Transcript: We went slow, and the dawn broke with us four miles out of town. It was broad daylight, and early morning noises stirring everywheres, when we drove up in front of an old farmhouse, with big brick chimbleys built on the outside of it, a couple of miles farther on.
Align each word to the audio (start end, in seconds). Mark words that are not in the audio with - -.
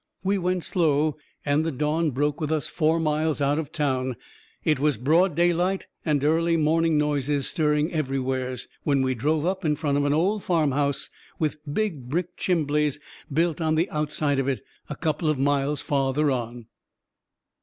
We 0.23 0.39
went 0.39 0.63
slow, 0.63 1.17
and 1.45 1.63
the 1.63 1.71
dawn 1.71 2.09
broke 2.09 2.41
with 2.41 2.51
us 2.51 2.65
four 2.65 2.99
miles 2.99 3.39
out 3.39 3.59
of 3.59 3.71
town. 3.71 4.15
It 4.63 4.79
was 4.79 4.97
broad 4.97 5.35
daylight, 5.35 5.85
and 6.03 6.23
early 6.23 6.57
morning 6.57 6.97
noises 6.97 7.47
stirring 7.47 7.93
everywheres, 7.93 8.67
when 8.81 9.03
we 9.03 9.13
drove 9.13 9.45
up 9.45 9.63
in 9.63 9.75
front 9.75 9.99
of 9.99 10.05
an 10.05 10.13
old 10.13 10.43
farmhouse, 10.43 11.07
with 11.37 11.57
big 11.71 12.09
brick 12.09 12.35
chimbleys 12.35 12.99
built 13.31 13.61
on 13.61 13.75
the 13.75 13.91
outside 13.91 14.39
of 14.39 14.47
it, 14.47 14.63
a 14.89 14.95
couple 14.95 15.29
of 15.29 15.37
miles 15.37 15.81
farther 15.81 16.31
on. 16.31 16.65